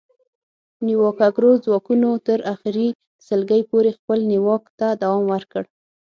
نیواکګرو 0.87 1.51
ځواکونو 1.65 2.09
تر 2.27 2.39
اخري 2.53 2.87
سلګۍ 3.27 3.61
پورې 3.71 3.91
خپل 3.97 4.19
نیواک 4.31 4.63
ته 4.79 4.87
دوام 5.01 5.23
ورکړ 5.33 5.63